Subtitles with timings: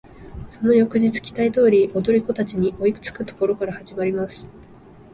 [0.49, 4.49] その翌日期待通り踊り子達に追いつく処から始まります。